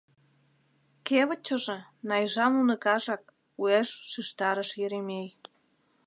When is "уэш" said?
3.61-3.89